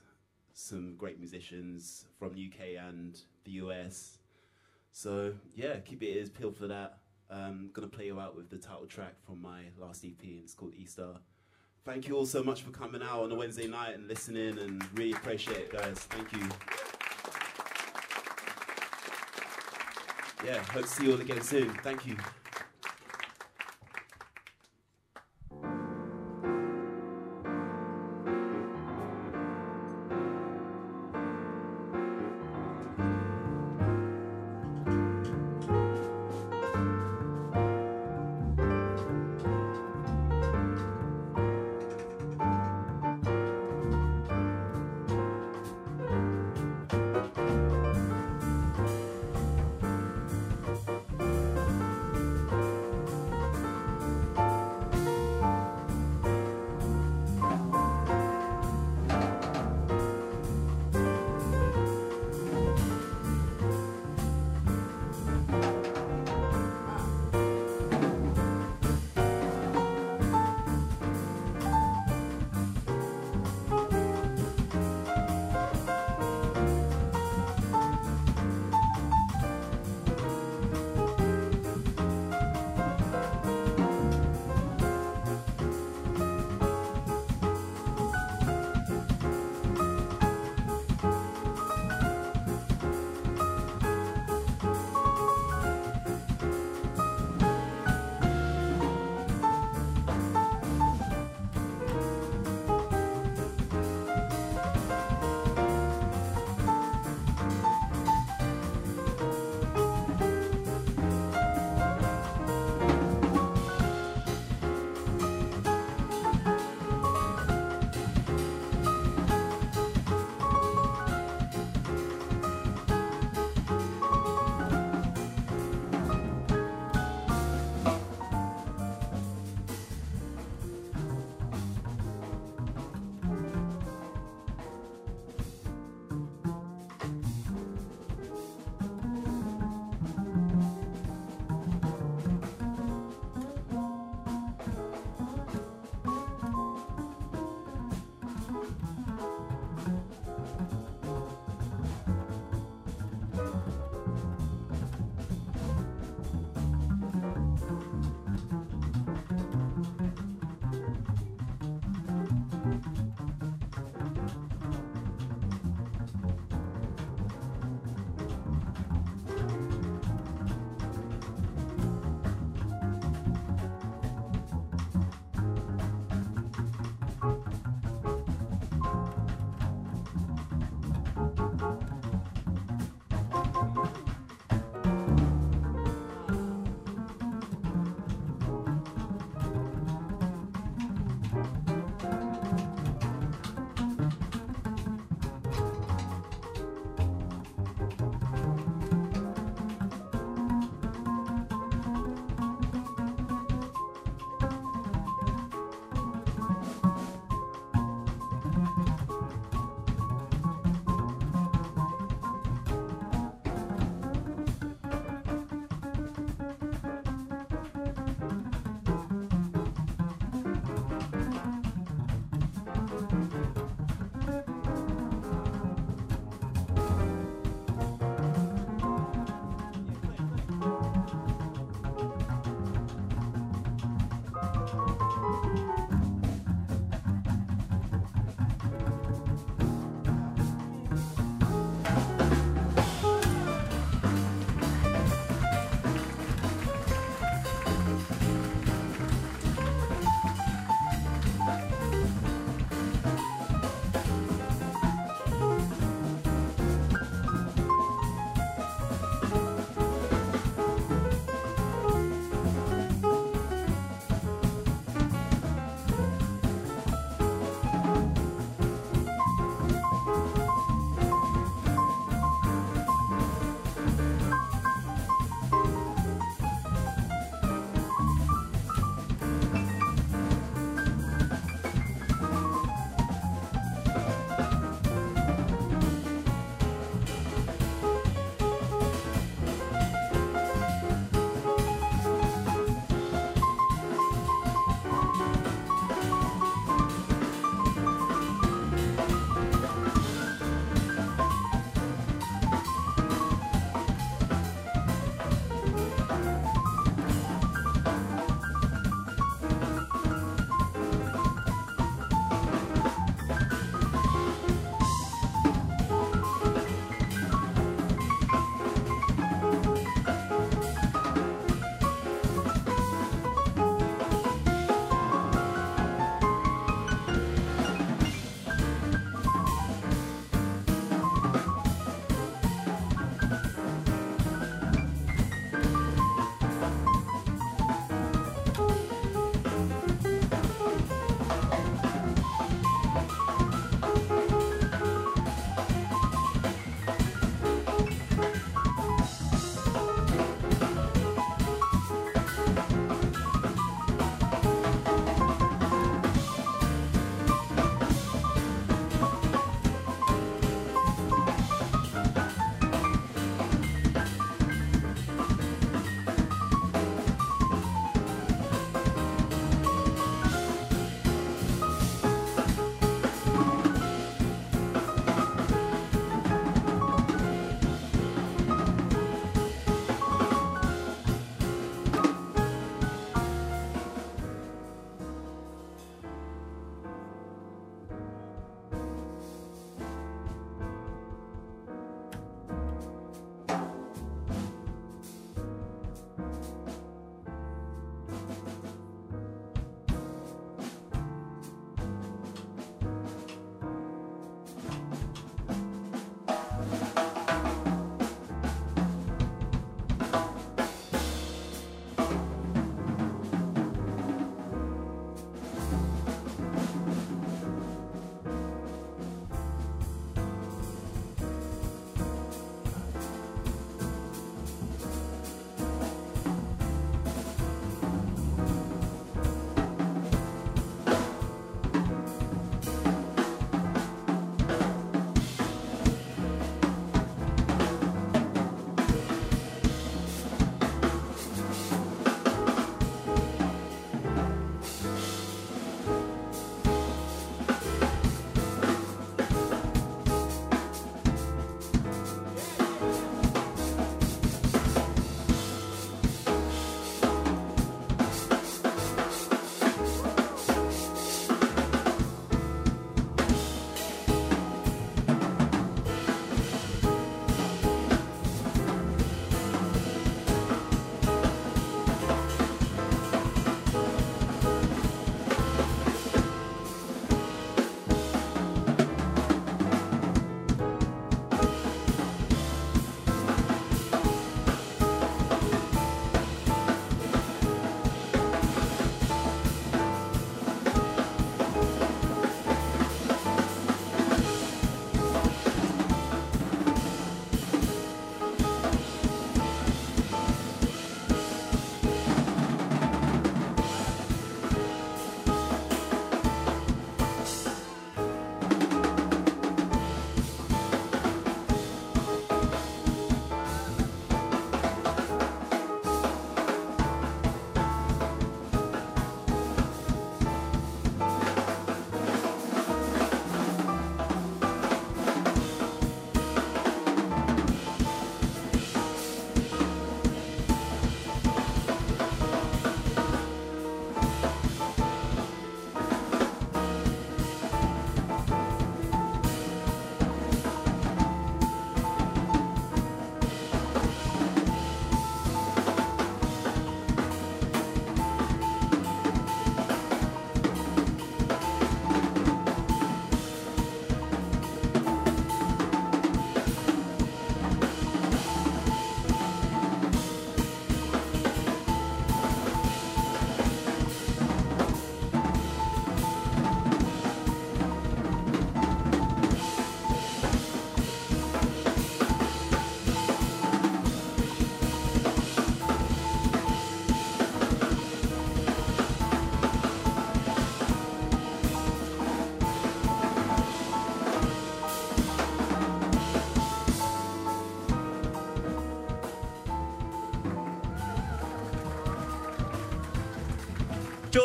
some 0.55 0.97
great 0.97 1.19
musicians 1.19 2.07
from 2.19 2.31
UK 2.31 2.79
and 2.79 3.19
the 3.45 3.53
US. 3.53 4.19
So 4.93 5.35
yeah, 5.55 5.77
keep 5.81 6.03
your 6.03 6.13
ears 6.13 6.31
peeled 6.31 6.57
for 6.57 6.67
that. 6.67 6.99
Um, 7.31 7.71
gonna 7.73 7.89
play 7.89 8.07
you 8.07 8.19
out 8.21 8.37
with 8.37 8.51
the 8.51 8.59
title 8.59 8.87
track 8.87 9.15
from 9.25 9.43
my 9.43 9.63
last 9.79 10.05
EP, 10.05 10.23
and 10.23 10.43
it's 10.43 10.55
called 10.55 10.73
Easter. 10.77 11.17
Thank 11.87 12.09
you 12.09 12.17
all 12.17 12.27
so 12.27 12.43
much 12.43 12.63
for 12.63 12.73
coming 12.73 13.01
out 13.01 13.23
on 13.23 13.31
a 13.31 13.37
Wednesday 13.37 13.69
night 13.69 13.95
and 13.95 14.09
listening, 14.09 14.59
and 14.59 14.85
really 14.99 15.13
appreciate 15.13 15.57
it, 15.57 15.73
guys. 15.73 15.97
Thank 16.01 16.33
you. 16.33 16.41
Yeah, 20.45 20.61
hope 20.73 20.83
to 20.83 20.89
see 20.89 21.05
you 21.05 21.13
all 21.13 21.21
again 21.21 21.43
soon. 21.43 21.73
Thank 21.85 22.05
you. 22.05 22.17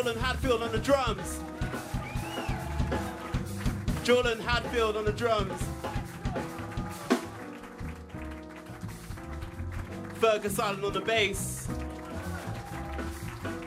Jordan 0.02 0.20
Hadfield 0.20 0.62
on 0.62 0.72
the 0.72 0.78
drums. 0.78 1.38
Jordan 4.02 4.40
Hadfield 4.40 4.96
on 4.96 5.04
the 5.04 5.12
drums. 5.12 5.62
Fergus 10.14 10.58
Ireland 10.58 10.84
on 10.86 10.92
the 10.92 11.00
bass. 11.02 11.68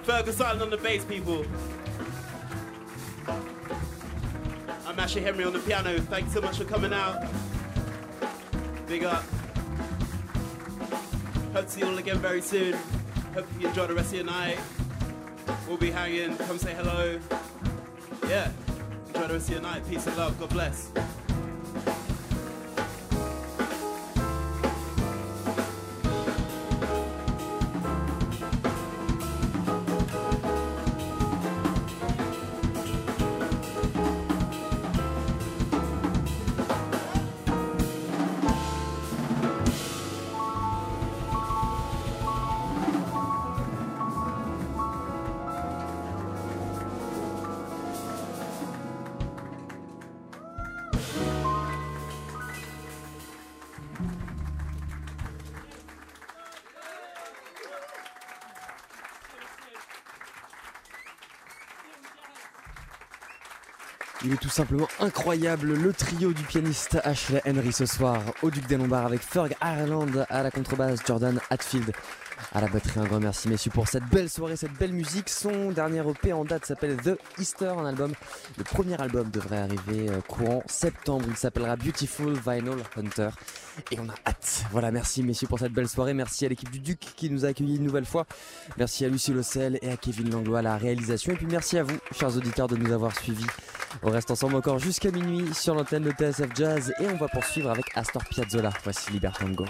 Fergus 0.03 0.41
Ireland 0.41 0.63
on 0.63 0.69
the 0.71 0.77
bass, 0.77 1.05
people. 1.05 1.45
I'm 4.85 4.99
Ashley 4.99 5.21
Henry 5.21 5.45
on 5.45 5.53
the 5.53 5.59
piano. 5.59 5.97
Thanks 6.01 6.33
so 6.33 6.41
much 6.41 6.57
for 6.57 6.65
coming 6.65 6.91
out. 6.91 7.23
Big 8.87 9.05
up. 9.05 9.23
Hope 11.53 11.65
to 11.65 11.69
see 11.69 11.79
you 11.79 11.87
all 11.87 11.97
again 11.97 12.17
very 12.17 12.41
soon. 12.41 12.73
Hope 13.33 13.47
you 13.57 13.69
enjoy 13.69 13.87
the 13.87 13.95
rest 13.95 14.09
of 14.09 14.15
your 14.15 14.25
night. 14.25 14.59
We'll 15.67 15.77
be 15.77 15.91
hanging. 15.91 16.37
Come 16.37 16.57
say 16.57 16.73
hello. 16.73 17.19
Yeah. 18.27 18.51
Enjoy 19.07 19.27
the 19.27 19.33
rest 19.33 19.47
of 19.47 19.53
your 19.53 19.61
night. 19.61 19.87
Peace 19.89 20.05
and 20.07 20.17
love. 20.17 20.39
God 20.39 20.49
bless. 20.49 20.91
Simplement 64.55 64.87
incroyable 65.01 65.73
le 65.73 65.91
trio 65.91 66.31
du 66.31 66.41
pianiste 66.43 66.97
Ashley 67.03 67.41
Henry 67.45 67.73
ce 67.73 67.85
soir 67.85 68.21
au 68.41 68.49
Duc 68.49 68.65
des 68.67 68.77
Lombards 68.77 69.07
avec 69.07 69.19
Ferg 69.19 69.53
Ireland 69.61 70.25
à 70.29 70.43
la 70.43 70.49
contrebasse, 70.49 70.99
Jordan 71.05 71.41
Hatfield 71.49 71.91
à 72.53 72.61
la 72.61 72.67
batterie. 72.67 73.01
Un 73.01 73.03
grand 73.03 73.19
merci 73.19 73.49
messieurs 73.49 73.71
pour 73.73 73.89
cette 73.89 74.05
belle 74.05 74.29
soirée, 74.29 74.55
cette 74.55 74.71
belle 74.71 74.93
musique. 74.93 75.27
Son 75.27 75.71
dernier 75.71 75.99
EP 76.09 76.31
en 76.31 76.45
date 76.45 76.65
s'appelle 76.65 76.95
The 76.95 77.17
Easter, 77.37 77.73
un 77.77 77.85
album. 77.85 78.13
Le 78.57 78.63
premier 78.63 78.95
album 79.01 79.29
devrait 79.29 79.57
arriver 79.57 80.09
euh, 80.09 80.21
courant 80.25 80.63
septembre. 80.67 81.25
Il 81.27 81.35
s'appellera 81.35 81.75
Beautiful 81.75 82.33
Vinyl 82.33 82.77
Hunter 82.95 83.31
et 83.91 83.99
on 83.99 84.09
a 84.09 84.15
hâte. 84.25 84.63
Voilà, 84.71 84.91
merci 84.91 85.23
messieurs 85.23 85.47
pour 85.47 85.59
cette 85.59 85.73
belle 85.73 85.87
soirée. 85.87 86.13
Merci 86.13 86.45
à 86.45 86.49
l'équipe 86.49 86.69
du 86.69 86.79
Duc 86.79 86.99
qui 87.15 87.29
nous 87.29 87.45
a 87.45 87.49
accueillis 87.49 87.77
une 87.77 87.83
nouvelle 87.83 88.05
fois. 88.05 88.25
Merci 88.77 89.05
à 89.05 89.09
Lucie 89.09 89.33
Lossel 89.33 89.79
et 89.81 89.91
à 89.91 89.97
Kevin 89.97 90.31
Langlois 90.31 90.59
à 90.59 90.61
la 90.61 90.77
réalisation. 90.77 91.33
Et 91.33 91.35
puis 91.35 91.47
merci 91.47 91.77
à 91.77 91.83
vous, 91.83 91.97
chers 92.11 92.35
auditeurs, 92.35 92.67
de 92.67 92.75
nous 92.75 92.91
avoir 92.91 93.17
suivis. 93.17 93.47
On 94.03 94.09
reste 94.09 94.31
ensemble 94.31 94.55
encore 94.55 94.79
jusqu'à 94.79 95.11
minuit 95.11 95.53
sur 95.53 95.75
l'antenne 95.75 96.03
de 96.03 96.11
TSF 96.11 96.49
Jazz 96.55 96.93
et 96.99 97.07
on 97.07 97.17
va 97.17 97.27
poursuivre 97.27 97.69
avec 97.69 97.85
Astor 97.95 98.23
Piazzolla. 98.25 98.71
Voici 98.83 99.11
Libertango. 99.11 99.65